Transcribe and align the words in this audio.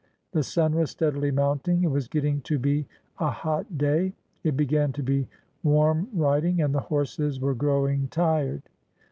The 0.31 0.41
sun 0.41 0.73
was 0.73 0.89
steadily 0.89 1.29
mounting; 1.29 1.83
it 1.83 1.91
was 1.91 2.07
getting 2.07 2.41
to 2.41 2.57
be 2.57 2.87
a 3.19 3.29
hot 3.29 3.77
day. 3.77 4.13
It 4.43 4.57
began 4.57 4.91
to 4.93 5.03
be 5.03 5.27
warm 5.61 6.09
riding, 6.11 6.59
and 6.59 6.73
the 6.73 6.79
horses 6.79 7.39
were 7.39 7.53
growing 7.53 8.07
tired. 8.07 8.63